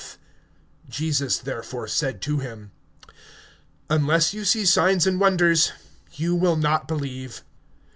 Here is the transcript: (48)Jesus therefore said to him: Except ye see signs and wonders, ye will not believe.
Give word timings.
(48)Jesus 0.89 1.39
therefore 1.43 1.87
said 1.87 2.23
to 2.23 2.39
him: 2.39 2.71
Except 3.87 4.33
ye 4.33 4.43
see 4.43 4.65
signs 4.65 5.05
and 5.05 5.19
wonders, 5.19 5.73
ye 6.13 6.29
will 6.29 6.55
not 6.55 6.87
believe. 6.87 7.43